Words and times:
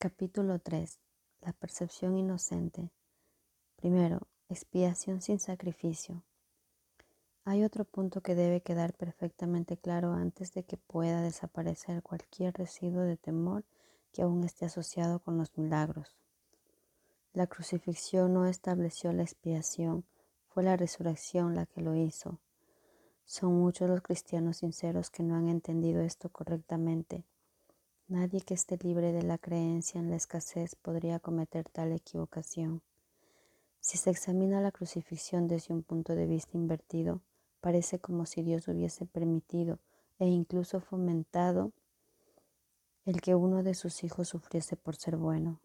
Capítulo 0.00 0.60
3. 0.60 1.00
La 1.40 1.52
percepción 1.52 2.16
inocente. 2.16 2.92
Primero, 3.74 4.28
expiación 4.48 5.20
sin 5.20 5.40
sacrificio. 5.40 6.22
Hay 7.44 7.64
otro 7.64 7.84
punto 7.84 8.20
que 8.20 8.36
debe 8.36 8.60
quedar 8.60 8.94
perfectamente 8.94 9.76
claro 9.76 10.12
antes 10.12 10.54
de 10.54 10.62
que 10.62 10.76
pueda 10.76 11.20
desaparecer 11.20 12.04
cualquier 12.04 12.54
residuo 12.54 13.02
de 13.02 13.16
temor 13.16 13.64
que 14.12 14.22
aún 14.22 14.44
esté 14.44 14.66
asociado 14.66 15.18
con 15.18 15.36
los 15.36 15.58
milagros. 15.58 16.16
La 17.32 17.48
crucifixión 17.48 18.32
no 18.32 18.46
estableció 18.46 19.12
la 19.12 19.24
expiación, 19.24 20.04
fue 20.46 20.62
la 20.62 20.76
resurrección 20.76 21.56
la 21.56 21.66
que 21.66 21.80
lo 21.80 21.96
hizo. 21.96 22.38
Son 23.24 23.52
muchos 23.58 23.90
los 23.90 24.02
cristianos 24.02 24.58
sinceros 24.58 25.10
que 25.10 25.24
no 25.24 25.34
han 25.34 25.48
entendido 25.48 26.02
esto 26.02 26.28
correctamente. 26.28 27.24
Nadie 28.08 28.40
que 28.40 28.54
esté 28.54 28.78
libre 28.78 29.12
de 29.12 29.22
la 29.22 29.36
creencia 29.36 30.00
en 30.00 30.08
la 30.08 30.16
escasez 30.16 30.74
podría 30.76 31.20
cometer 31.20 31.68
tal 31.68 31.92
equivocación. 31.92 32.80
Si 33.80 33.98
se 33.98 34.08
examina 34.08 34.62
la 34.62 34.72
crucifixión 34.72 35.46
desde 35.46 35.74
un 35.74 35.82
punto 35.82 36.14
de 36.14 36.24
vista 36.24 36.56
invertido, 36.56 37.20
parece 37.60 37.98
como 37.98 38.24
si 38.24 38.42
Dios 38.42 38.66
hubiese 38.66 39.04
permitido 39.04 39.78
e 40.18 40.26
incluso 40.26 40.80
fomentado 40.80 41.72
el 43.04 43.20
que 43.20 43.34
uno 43.34 43.62
de 43.62 43.74
sus 43.74 44.02
hijos 44.02 44.28
sufriese 44.28 44.74
por 44.74 44.96
ser 44.96 45.18
bueno. 45.18 45.60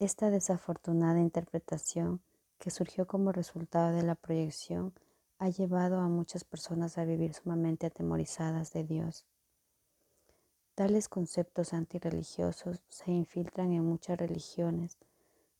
Esta 0.00 0.30
desafortunada 0.30 1.20
interpretación, 1.20 2.22
que 2.58 2.72
surgió 2.72 3.06
como 3.06 3.30
resultado 3.30 3.94
de 3.94 4.02
la 4.02 4.16
proyección, 4.16 4.92
ha 5.38 5.48
llevado 5.48 6.00
a 6.00 6.08
muchas 6.08 6.42
personas 6.42 6.98
a 6.98 7.04
vivir 7.04 7.34
sumamente 7.34 7.86
atemorizadas 7.86 8.72
de 8.72 8.82
Dios. 8.82 9.24
Tales 10.74 11.10
conceptos 11.10 11.74
antirreligiosos 11.74 12.80
se 12.88 13.10
infiltran 13.10 13.74
en 13.74 13.84
muchas 13.84 14.16
religiones. 14.18 14.96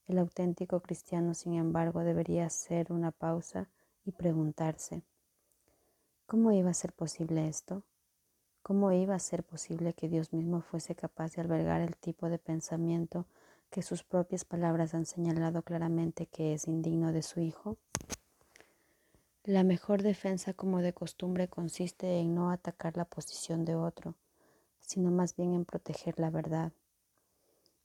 El 0.07 0.17
auténtico 0.17 0.81
cristiano, 0.81 1.35
sin 1.35 1.53
embargo, 1.53 2.01
debería 2.01 2.47
hacer 2.47 2.91
una 2.91 3.11
pausa 3.11 3.69
y 4.07 4.13
preguntarse, 4.13 5.03
¿cómo 6.25 6.51
iba 6.53 6.71
a 6.71 6.75
ser 6.75 6.95
posible 6.95 7.47
esto? 7.47 7.83
¿Cómo 8.63 8.91
iba 8.93 9.15
a 9.15 9.19
ser 9.19 9.45
posible 9.45 9.93
que 9.93 10.09
Dios 10.09 10.33
mismo 10.33 10.63
fuese 10.63 10.95
capaz 10.95 11.33
de 11.33 11.43
albergar 11.43 11.83
el 11.83 11.95
tipo 11.95 12.31
de 12.31 12.39
pensamiento 12.39 13.27
que 13.69 13.83
sus 13.83 14.05
propias 14.05 14.47
palabras 14.47 14.95
han 14.95 15.05
señalado 15.05 15.61
claramente 15.61 16.25
que 16.25 16.55
es 16.55 16.67
indigno 16.67 17.13
de 17.13 17.23
su 17.23 17.41
Hijo? 17.41 17.77
La 19.45 19.63
mejor 19.63 20.03
defensa, 20.03 20.55
como 20.55 20.81
de 20.81 20.95
costumbre, 20.95 21.49
consiste 21.49 22.19
en 22.19 22.35
no 22.35 22.51
atacar 22.51 22.97
la 22.97 23.05
posición 23.05 23.67
de 23.67 23.75
otro, 23.75 24.15
sino 24.93 25.11
más 25.11 25.37
bien 25.37 25.55
en 25.55 25.65
proteger 25.65 26.19
la 26.19 26.31
verdad. 26.31 26.73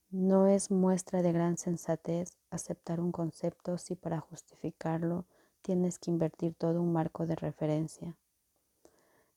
No 0.09 0.47
es 0.47 0.71
muestra 0.71 1.21
de 1.21 1.31
gran 1.31 1.57
sensatez 1.57 2.37
aceptar 2.49 3.01
un 3.01 3.11
concepto 3.11 3.77
si 3.77 3.95
para 3.95 4.19
justificarlo 4.19 5.25
tienes 5.61 5.99
que 5.99 6.11
invertir 6.11 6.53
todo 6.53 6.81
un 6.81 6.93
marco 6.93 7.25
de 7.25 7.35
referencia. 7.35 8.15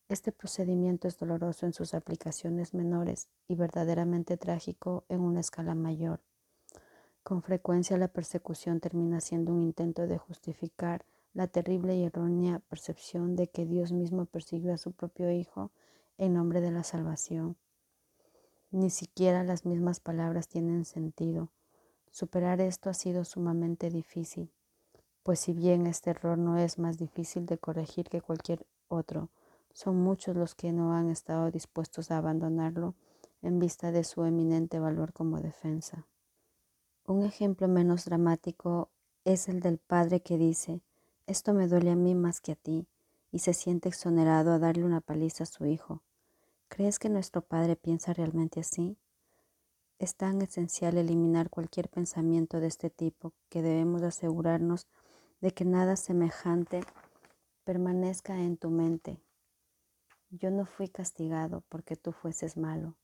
Este 0.08 0.32
procedimiento 0.32 1.08
es 1.08 1.18
doloroso 1.18 1.66
en 1.66 1.72
sus 1.72 1.94
aplicaciones 1.94 2.74
menores 2.74 3.28
y 3.48 3.54
verdaderamente 3.54 4.36
trágico 4.36 5.04
en 5.08 5.20
una 5.20 5.40
escala 5.40 5.74
mayor. 5.74 6.20
Con 7.22 7.42
frecuencia 7.42 7.96
la 7.96 8.08
persecución 8.08 8.80
termina 8.80 9.20
siendo 9.20 9.52
un 9.52 9.62
intento 9.62 10.06
de 10.06 10.18
justificar 10.18 11.04
la 11.32 11.46
terrible 11.46 11.96
y 11.96 12.04
errónea 12.04 12.60
percepción 12.68 13.36
de 13.36 13.48
que 13.48 13.66
Dios 13.66 13.92
mismo 13.92 14.26
persiguió 14.26 14.74
a 14.74 14.78
su 14.78 14.92
propio 14.92 15.30
Hijo 15.30 15.70
en 16.20 16.34
nombre 16.34 16.60
de 16.60 16.70
la 16.70 16.84
salvación. 16.84 17.56
Ni 18.70 18.90
siquiera 18.90 19.42
las 19.42 19.64
mismas 19.64 20.00
palabras 20.00 20.48
tienen 20.48 20.84
sentido. 20.84 21.50
Superar 22.10 22.60
esto 22.60 22.90
ha 22.90 22.94
sido 22.94 23.24
sumamente 23.24 23.88
difícil, 23.88 24.52
pues 25.22 25.40
si 25.40 25.54
bien 25.54 25.86
este 25.86 26.10
error 26.10 26.36
no 26.36 26.58
es 26.58 26.78
más 26.78 26.98
difícil 26.98 27.46
de 27.46 27.56
corregir 27.56 28.10
que 28.10 28.20
cualquier 28.20 28.66
otro, 28.88 29.30
son 29.72 29.96
muchos 29.96 30.36
los 30.36 30.54
que 30.54 30.72
no 30.72 30.92
han 30.94 31.08
estado 31.08 31.50
dispuestos 31.50 32.10
a 32.10 32.18
abandonarlo 32.18 32.94
en 33.40 33.58
vista 33.58 33.90
de 33.90 34.04
su 34.04 34.24
eminente 34.24 34.78
valor 34.78 35.14
como 35.14 35.40
defensa. 35.40 36.06
Un 37.06 37.22
ejemplo 37.22 37.66
menos 37.66 38.04
dramático 38.04 38.90
es 39.24 39.48
el 39.48 39.60
del 39.60 39.78
padre 39.78 40.20
que 40.20 40.36
dice, 40.36 40.82
esto 41.26 41.54
me 41.54 41.66
duele 41.66 41.92
a 41.92 41.96
mí 41.96 42.14
más 42.14 42.42
que 42.42 42.52
a 42.52 42.56
ti, 42.56 42.86
y 43.32 43.38
se 43.38 43.54
siente 43.54 43.88
exonerado 43.88 44.52
a 44.52 44.58
darle 44.58 44.84
una 44.84 45.00
paliza 45.00 45.44
a 45.44 45.46
su 45.46 45.64
hijo. 45.64 46.02
¿Crees 46.70 47.00
que 47.00 47.08
nuestro 47.08 47.42
Padre 47.42 47.74
piensa 47.74 48.12
realmente 48.12 48.60
así? 48.60 48.96
Es 49.98 50.14
tan 50.14 50.40
esencial 50.40 50.96
eliminar 50.98 51.50
cualquier 51.50 51.88
pensamiento 51.88 52.60
de 52.60 52.68
este 52.68 52.90
tipo 52.90 53.34
que 53.48 53.60
debemos 53.60 54.02
asegurarnos 54.02 54.86
de 55.40 55.50
que 55.50 55.64
nada 55.64 55.96
semejante 55.96 56.82
permanezca 57.64 58.38
en 58.38 58.56
tu 58.56 58.70
mente. 58.70 59.18
Yo 60.30 60.52
no 60.52 60.64
fui 60.64 60.88
castigado 60.88 61.64
porque 61.68 61.96
tú 61.96 62.12
fueses 62.12 62.56
malo. 62.56 62.94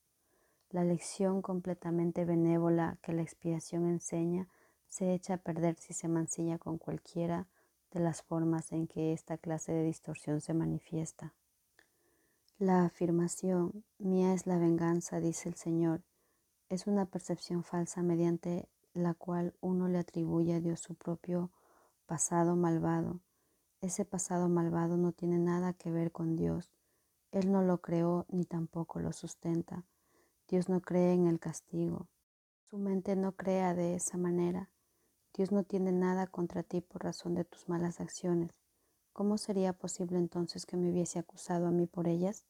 La 0.70 0.84
lección 0.84 1.42
completamente 1.42 2.24
benévola 2.24 2.98
que 3.02 3.12
la 3.12 3.22
expiación 3.22 3.88
enseña 3.88 4.48
se 4.86 5.12
echa 5.12 5.34
a 5.34 5.38
perder 5.38 5.74
si 5.76 5.92
se 5.92 6.06
mancilla 6.06 6.58
con 6.58 6.78
cualquiera 6.78 7.48
de 7.90 7.98
las 7.98 8.22
formas 8.22 8.70
en 8.70 8.86
que 8.86 9.12
esta 9.12 9.36
clase 9.36 9.72
de 9.72 9.82
distorsión 9.82 10.40
se 10.40 10.54
manifiesta. 10.54 11.34
La 12.58 12.86
afirmación, 12.86 13.84
mía 13.98 14.32
es 14.32 14.46
la 14.46 14.56
venganza, 14.56 15.20
dice 15.20 15.50
el 15.50 15.56
Señor, 15.56 16.02
es 16.70 16.86
una 16.86 17.04
percepción 17.04 17.62
falsa 17.64 18.02
mediante 18.02 18.66
la 18.94 19.12
cual 19.12 19.54
uno 19.60 19.88
le 19.88 19.98
atribuye 19.98 20.54
a 20.54 20.60
Dios 20.60 20.80
su 20.80 20.94
propio 20.94 21.50
pasado 22.06 22.56
malvado. 22.56 23.20
Ese 23.82 24.06
pasado 24.06 24.48
malvado 24.48 24.96
no 24.96 25.12
tiene 25.12 25.38
nada 25.38 25.74
que 25.74 25.90
ver 25.90 26.12
con 26.12 26.34
Dios. 26.34 26.72
Él 27.30 27.52
no 27.52 27.60
lo 27.60 27.82
creó 27.82 28.24
ni 28.30 28.46
tampoco 28.46 29.00
lo 29.00 29.12
sustenta. 29.12 29.84
Dios 30.48 30.70
no 30.70 30.80
cree 30.80 31.12
en 31.12 31.26
el 31.26 31.38
castigo. 31.38 32.08
Su 32.62 32.78
mente 32.78 33.16
no 33.16 33.32
crea 33.32 33.74
de 33.74 33.96
esa 33.96 34.16
manera. 34.16 34.70
Dios 35.34 35.52
no 35.52 35.62
tiene 35.62 35.92
nada 35.92 36.26
contra 36.26 36.62
ti 36.62 36.80
por 36.80 37.04
razón 37.04 37.34
de 37.34 37.44
tus 37.44 37.68
malas 37.68 38.00
acciones. 38.00 38.65
¿Cómo 39.16 39.38
sería 39.38 39.72
posible 39.72 40.18
entonces 40.18 40.66
que 40.66 40.76
me 40.76 40.90
hubiese 40.90 41.18
acusado 41.18 41.68
a 41.68 41.70
mí 41.70 41.86
por 41.86 42.06
ellas? 42.06 42.44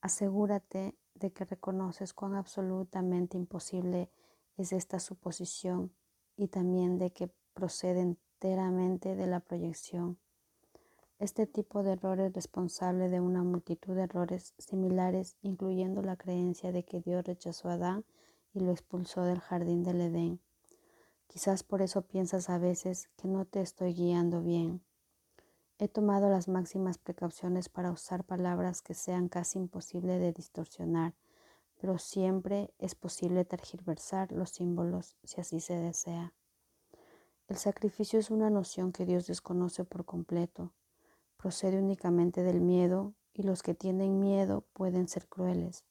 Asegúrate 0.00 0.96
de 1.14 1.30
que 1.30 1.44
reconoces 1.44 2.14
cuán 2.14 2.34
absolutamente 2.34 3.36
imposible 3.36 4.10
es 4.56 4.72
esta 4.72 4.98
suposición 4.98 5.92
y 6.36 6.48
también 6.48 6.98
de 6.98 7.12
que 7.12 7.30
procede 7.54 8.00
enteramente 8.00 9.14
de 9.14 9.28
la 9.28 9.38
proyección. 9.38 10.18
Este 11.20 11.46
tipo 11.46 11.84
de 11.84 11.92
error 11.92 12.18
es 12.18 12.32
responsable 12.32 13.08
de 13.08 13.20
una 13.20 13.44
multitud 13.44 13.94
de 13.94 14.02
errores 14.02 14.54
similares, 14.58 15.36
incluyendo 15.42 16.02
la 16.02 16.16
creencia 16.16 16.72
de 16.72 16.84
que 16.84 17.00
Dios 17.00 17.24
rechazó 17.24 17.68
a 17.68 17.74
Adán 17.74 18.04
y 18.52 18.58
lo 18.58 18.72
expulsó 18.72 19.22
del 19.22 19.38
jardín 19.38 19.84
del 19.84 20.00
Edén. 20.00 20.40
Quizás 21.28 21.62
por 21.62 21.82
eso 21.82 22.02
piensas 22.02 22.50
a 22.50 22.58
veces 22.58 23.10
que 23.16 23.28
no 23.28 23.44
te 23.44 23.60
estoy 23.60 23.94
guiando 23.94 24.42
bien. 24.42 24.82
He 25.80 25.86
tomado 25.86 26.28
las 26.28 26.48
máximas 26.48 26.98
precauciones 26.98 27.68
para 27.68 27.92
usar 27.92 28.24
palabras 28.24 28.82
que 28.82 28.94
sean 28.94 29.28
casi 29.28 29.58
imposible 29.58 30.18
de 30.18 30.32
distorsionar, 30.32 31.14
pero 31.80 31.98
siempre 31.98 32.74
es 32.78 32.96
posible 32.96 33.44
tergiversar 33.44 34.32
los 34.32 34.50
símbolos 34.50 35.16
si 35.22 35.40
así 35.40 35.60
se 35.60 35.74
desea. 35.74 36.34
El 37.46 37.58
sacrificio 37.58 38.18
es 38.18 38.32
una 38.32 38.50
noción 38.50 38.90
que 38.90 39.06
Dios 39.06 39.28
desconoce 39.28 39.84
por 39.84 40.04
completo. 40.04 40.72
Procede 41.36 41.78
únicamente 41.78 42.42
del 42.42 42.60
miedo 42.60 43.14
y 43.32 43.44
los 43.44 43.62
que 43.62 43.74
tienen 43.74 44.18
miedo 44.18 44.64
pueden 44.72 45.06
ser 45.06 45.28
crueles. 45.28 45.84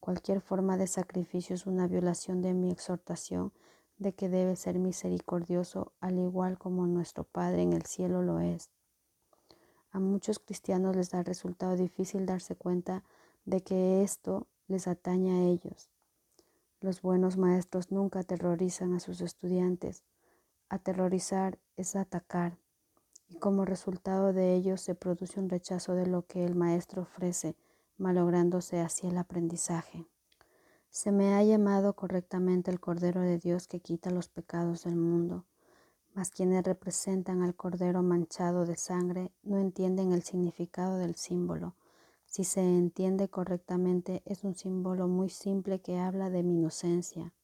Cualquier 0.00 0.42
forma 0.42 0.76
de 0.76 0.86
sacrificio 0.86 1.54
es 1.54 1.66
una 1.66 1.88
violación 1.88 2.42
de 2.42 2.52
mi 2.52 2.70
exhortación 2.70 3.54
de 3.96 4.12
que 4.12 4.28
debe 4.28 4.54
ser 4.54 4.78
misericordioso 4.78 5.92
al 6.00 6.18
igual 6.18 6.58
como 6.58 6.86
nuestro 6.86 7.24
Padre 7.24 7.62
en 7.62 7.72
el 7.72 7.86
cielo 7.86 8.20
lo 8.20 8.38
es. 8.38 8.70
A 9.92 10.00
muchos 10.00 10.38
cristianos 10.38 10.96
les 10.96 11.10
da 11.10 11.22
resultado 11.22 11.76
difícil 11.76 12.24
darse 12.24 12.56
cuenta 12.56 13.04
de 13.44 13.60
que 13.60 14.02
esto 14.02 14.46
les 14.66 14.88
atañe 14.88 15.30
a 15.32 15.44
ellos. 15.44 15.90
Los 16.80 17.02
buenos 17.02 17.36
maestros 17.36 17.92
nunca 17.92 18.20
aterrorizan 18.20 18.94
a 18.94 19.00
sus 19.00 19.20
estudiantes. 19.20 20.02
Aterrorizar 20.70 21.58
es 21.76 21.94
atacar 21.94 22.56
y 23.28 23.36
como 23.36 23.64
resultado 23.64 24.32
de 24.32 24.54
ello 24.54 24.76
se 24.76 24.94
produce 24.94 25.38
un 25.38 25.48
rechazo 25.48 25.94
de 25.94 26.06
lo 26.06 26.26
que 26.26 26.44
el 26.44 26.54
maestro 26.54 27.02
ofrece, 27.02 27.54
malográndose 27.98 28.80
así 28.80 29.06
el 29.06 29.18
aprendizaje. 29.18 30.06
Se 30.90 31.12
me 31.12 31.34
ha 31.34 31.42
llamado 31.42 31.94
correctamente 31.94 32.70
el 32.70 32.80
Cordero 32.80 33.20
de 33.20 33.38
Dios 33.38 33.68
que 33.68 33.80
quita 33.80 34.10
los 34.10 34.28
pecados 34.28 34.84
del 34.84 34.96
mundo, 34.96 35.46
mas 36.14 36.30
quienes 36.30 36.64
representan 36.64 37.42
al 37.42 37.54
Cordero 37.54 38.02
manchado 38.02 38.66
de 38.66 38.76
sangre 38.76 39.32
no 39.42 39.58
entienden 39.58 40.12
el 40.12 40.22
significado 40.22 40.98
del 40.98 41.14
símbolo, 41.14 41.74
Si 42.26 42.44
se 42.44 42.62
entiende 42.62 43.28
correctamente, 43.28 44.22
es 44.24 44.42
un 44.42 44.54
símbolo 44.54 45.06
muy 45.06 45.28
simple 45.28 45.82
que 45.82 45.98
habla 45.98 46.30
de 46.30 46.42
mi 46.42 46.54
inocencia. 46.54 47.34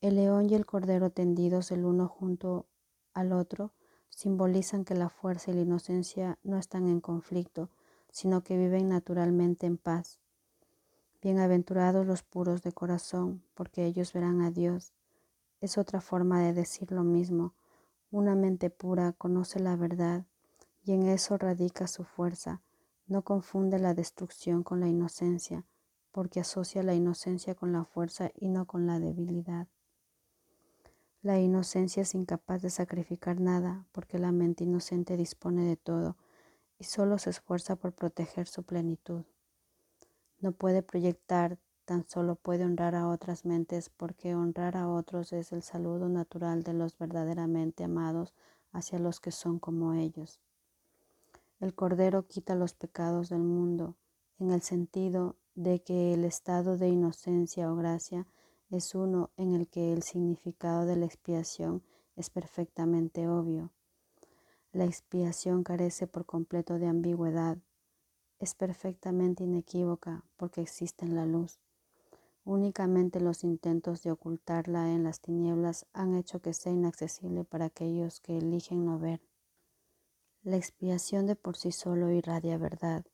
El 0.00 0.16
león 0.16 0.48
y 0.48 0.54
el 0.54 0.64
cordero 0.64 1.10
tendidos 1.10 1.70
el 1.72 1.84
uno 1.84 2.08
junto 2.08 2.64
al 3.12 3.32
otro 3.32 3.70
simbolizan 4.08 4.86
que 4.86 4.94
la 4.94 5.10
fuerza 5.10 5.50
y 5.50 5.54
la 5.54 5.60
inocencia 5.60 6.38
no 6.42 6.56
están 6.56 6.88
en 6.88 7.02
conflicto, 7.02 7.68
sino 8.10 8.42
que 8.42 8.56
viven 8.56 8.88
naturalmente 8.88 9.66
en 9.66 9.76
paz. 9.76 10.18
Bienaventurados 11.20 12.06
los 12.06 12.22
puros 12.22 12.62
de 12.62 12.72
corazón, 12.72 13.42
porque 13.54 13.84
ellos 13.84 14.14
verán 14.14 14.40
a 14.40 14.50
Dios. 14.50 14.94
Es 15.60 15.76
otra 15.76 16.00
forma 16.00 16.40
de 16.42 16.52
decir 16.52 16.90
lo 16.92 17.04
mismo. 17.04 17.52
Una 18.12 18.34
mente 18.34 18.68
pura 18.68 19.14
conoce 19.14 19.58
la 19.58 19.74
verdad 19.74 20.26
y 20.84 20.92
en 20.92 21.08
eso 21.08 21.38
radica 21.38 21.86
su 21.86 22.04
fuerza. 22.04 22.60
No 23.06 23.22
confunde 23.22 23.78
la 23.78 23.94
destrucción 23.94 24.62
con 24.62 24.80
la 24.80 24.88
inocencia, 24.88 25.64
porque 26.10 26.38
asocia 26.38 26.82
la 26.82 26.92
inocencia 26.92 27.54
con 27.54 27.72
la 27.72 27.86
fuerza 27.86 28.30
y 28.34 28.48
no 28.48 28.66
con 28.66 28.86
la 28.86 29.00
debilidad. 29.00 29.66
La 31.22 31.40
inocencia 31.40 32.02
es 32.02 32.14
incapaz 32.14 32.60
de 32.60 32.68
sacrificar 32.68 33.40
nada, 33.40 33.86
porque 33.92 34.18
la 34.18 34.30
mente 34.30 34.64
inocente 34.64 35.16
dispone 35.16 35.64
de 35.64 35.78
todo 35.78 36.18
y 36.78 36.84
solo 36.84 37.16
se 37.16 37.30
esfuerza 37.30 37.76
por 37.76 37.94
proteger 37.94 38.46
su 38.46 38.62
plenitud. 38.62 39.24
No 40.38 40.52
puede 40.52 40.82
proyectar, 40.82 41.58
tan 41.84 42.06
solo 42.08 42.36
puede 42.36 42.64
honrar 42.64 42.94
a 42.94 43.08
otras 43.08 43.44
mentes 43.44 43.90
porque 43.90 44.34
honrar 44.34 44.76
a 44.76 44.88
otros 44.88 45.32
es 45.32 45.52
el 45.52 45.62
saludo 45.62 46.08
natural 46.08 46.62
de 46.62 46.72
los 46.72 46.96
verdaderamente 46.96 47.84
amados 47.84 48.34
hacia 48.72 48.98
los 48.98 49.20
que 49.20 49.30
son 49.30 49.58
como 49.58 49.94
ellos. 49.94 50.40
El 51.60 51.74
Cordero 51.74 52.26
quita 52.26 52.54
los 52.54 52.74
pecados 52.74 53.28
del 53.28 53.42
mundo 53.42 53.96
en 54.38 54.50
el 54.50 54.62
sentido 54.62 55.36
de 55.54 55.82
que 55.82 56.14
el 56.14 56.24
estado 56.24 56.76
de 56.76 56.88
inocencia 56.88 57.70
o 57.70 57.76
gracia 57.76 58.26
es 58.70 58.94
uno 58.94 59.30
en 59.36 59.54
el 59.54 59.68
que 59.68 59.92
el 59.92 60.02
significado 60.02 60.86
de 60.86 60.96
la 60.96 61.06
expiación 61.06 61.82
es 62.16 62.30
perfectamente 62.30 63.28
obvio. 63.28 63.70
La 64.72 64.84
expiación 64.84 65.62
carece 65.62 66.06
por 66.06 66.24
completo 66.24 66.78
de 66.78 66.86
ambigüedad 66.86 67.58
es 68.42 68.56
perfectamente 68.56 69.44
inequívoca 69.44 70.24
porque 70.36 70.62
existe 70.62 71.04
en 71.04 71.14
la 71.14 71.24
luz. 71.24 71.60
Únicamente 72.44 73.20
los 73.20 73.44
intentos 73.44 74.02
de 74.02 74.10
ocultarla 74.10 74.90
en 74.92 75.04
las 75.04 75.20
tinieblas 75.20 75.86
han 75.92 76.16
hecho 76.16 76.40
que 76.40 76.52
sea 76.52 76.72
inaccesible 76.72 77.44
para 77.44 77.66
aquellos 77.66 78.20
que 78.20 78.36
eligen 78.36 78.84
no 78.84 78.98
ver. 78.98 79.20
La 80.42 80.56
expiación 80.56 81.26
de 81.26 81.36
por 81.36 81.56
sí 81.56 81.70
solo 81.70 82.10
irradia 82.10 82.58
verdad. 82.58 83.04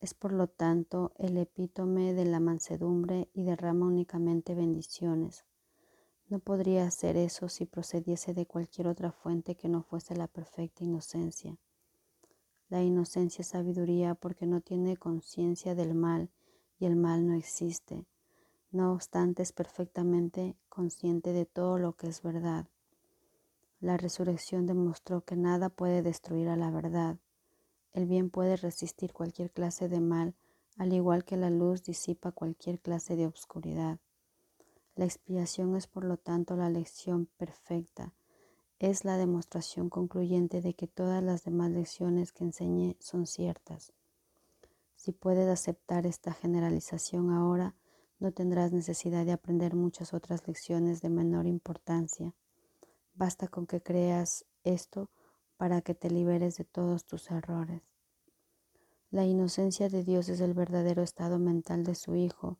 Es 0.00 0.12
por 0.12 0.32
lo 0.32 0.48
tanto 0.48 1.12
el 1.18 1.36
epítome 1.36 2.14
de 2.14 2.24
la 2.24 2.40
mansedumbre 2.40 3.28
y 3.32 3.44
derrama 3.44 3.86
únicamente 3.86 4.56
bendiciones. 4.56 5.44
No 6.28 6.40
podría 6.40 6.84
hacer 6.84 7.16
eso 7.16 7.48
si 7.48 7.66
procediese 7.66 8.34
de 8.34 8.46
cualquier 8.46 8.88
otra 8.88 9.12
fuente 9.12 9.54
que 9.54 9.68
no 9.68 9.82
fuese 9.82 10.16
la 10.16 10.26
perfecta 10.26 10.82
inocencia. 10.82 11.56
La 12.68 12.82
inocencia 12.82 13.42
es 13.42 13.48
sabiduría 13.48 14.16
porque 14.16 14.46
no 14.46 14.60
tiene 14.60 14.96
conciencia 14.96 15.76
del 15.76 15.94
mal 15.94 16.28
y 16.80 16.86
el 16.86 16.96
mal 16.96 17.24
no 17.24 17.34
existe. 17.34 18.04
No 18.74 18.92
obstante, 18.92 19.44
es 19.44 19.52
perfectamente 19.52 20.56
consciente 20.68 21.32
de 21.32 21.46
todo 21.46 21.78
lo 21.78 21.92
que 21.92 22.08
es 22.08 22.22
verdad. 22.22 22.66
La 23.78 23.96
resurrección 23.96 24.66
demostró 24.66 25.20
que 25.20 25.36
nada 25.36 25.68
puede 25.68 26.02
destruir 26.02 26.48
a 26.48 26.56
la 26.56 26.72
verdad. 26.72 27.16
El 27.92 28.06
bien 28.06 28.30
puede 28.30 28.56
resistir 28.56 29.12
cualquier 29.12 29.52
clase 29.52 29.88
de 29.88 30.00
mal, 30.00 30.34
al 30.76 30.92
igual 30.92 31.24
que 31.24 31.36
la 31.36 31.50
luz 31.50 31.84
disipa 31.84 32.32
cualquier 32.32 32.80
clase 32.80 33.14
de 33.14 33.26
obscuridad. 33.28 34.00
La 34.96 35.04
expiación 35.04 35.76
es 35.76 35.86
por 35.86 36.04
lo 36.04 36.16
tanto 36.16 36.56
la 36.56 36.68
lección 36.68 37.26
perfecta 37.36 38.12
es 38.80 39.04
la 39.04 39.16
demostración 39.16 39.88
concluyente 39.88 40.60
de 40.60 40.74
que 40.74 40.86
todas 40.86 41.22
las 41.22 41.44
demás 41.44 41.70
lecciones 41.70 42.32
que 42.32 42.44
enseñé 42.44 42.96
son 42.98 43.26
ciertas. 43.26 43.92
Si 44.96 45.12
puedes 45.12 45.48
aceptar 45.48 46.06
esta 46.06 46.32
generalización 46.32 47.30
ahora, 47.30 47.74
no 48.24 48.32
tendrás 48.32 48.72
necesidad 48.72 49.26
de 49.26 49.32
aprender 49.32 49.74
muchas 49.74 50.14
otras 50.14 50.48
lecciones 50.48 51.02
de 51.02 51.10
menor 51.10 51.46
importancia. 51.46 52.32
Basta 53.14 53.48
con 53.48 53.66
que 53.66 53.82
creas 53.82 54.46
esto 54.62 55.10
para 55.58 55.82
que 55.82 55.94
te 55.94 56.08
liberes 56.08 56.56
de 56.56 56.64
todos 56.64 57.04
tus 57.04 57.30
errores. 57.30 57.82
La 59.10 59.26
inocencia 59.26 59.90
de 59.90 60.04
Dios 60.04 60.30
es 60.30 60.40
el 60.40 60.54
verdadero 60.54 61.02
estado 61.02 61.38
mental 61.38 61.84
de 61.84 61.94
su 61.94 62.16
Hijo. 62.16 62.56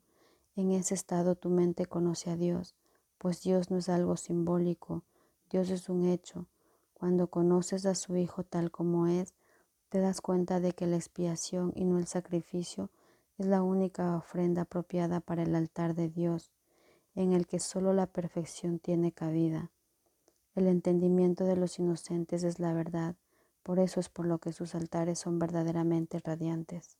En 0.55 0.71
ese 0.71 0.93
estado 0.93 1.33
tu 1.33 1.49
mente 1.49 1.87
conoce 1.87 2.29
a 2.29 2.37
Dios, 2.37 2.75
pues 3.17 3.41
Dios 3.41 3.71
no 3.71 3.77
es 3.77 3.89
algo 3.89 4.17
simbólico, 4.17 5.03
Dios 5.49 5.71
es 5.71 5.89
un 5.89 6.05
hecho. 6.05 6.45
Cuando 6.93 7.31
conoces 7.31 7.87
a 7.87 7.95
su 7.95 8.15
Hijo 8.15 8.43
tal 8.43 8.69
como 8.69 9.07
es, 9.07 9.33
te 9.89 9.99
das 9.99 10.21
cuenta 10.21 10.59
de 10.59 10.73
que 10.73 10.85
la 10.85 10.97
expiación 10.97 11.73
y 11.75 11.85
no 11.85 11.97
el 11.97 12.05
sacrificio 12.05 12.91
es 13.37 13.45
la 13.45 13.61
única 13.61 14.15
ofrenda 14.15 14.63
apropiada 14.63 15.19
para 15.19 15.43
el 15.43 15.55
altar 15.55 15.95
de 15.95 16.09
Dios, 16.09 16.51
en 17.15 17.33
el 17.33 17.47
que 17.47 17.59
solo 17.59 17.93
la 17.93 18.07
perfección 18.07 18.79
tiene 18.79 19.11
cabida. 19.11 19.71
El 20.55 20.67
entendimiento 20.67 21.43
de 21.45 21.55
los 21.55 21.79
inocentes 21.79 22.43
es 22.43 22.59
la 22.59 22.73
verdad, 22.73 23.15
por 23.63 23.79
eso 23.79 23.99
es 23.99 24.09
por 24.09 24.25
lo 24.25 24.37
que 24.37 24.53
sus 24.53 24.75
altares 24.75 25.19
son 25.19 25.39
verdaderamente 25.39 26.19
radiantes. 26.23 26.97